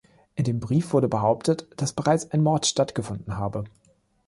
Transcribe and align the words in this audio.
In 0.33 0.45
dem 0.45 0.59
Brief 0.59 0.93
wurde 0.93 1.07
behauptet, 1.07 1.67
dass 1.79 1.93
bereits 1.93 2.31
ein 2.31 2.41
Mord 2.41 2.65
stattgefunden 2.65 3.37
habe. 3.37 3.65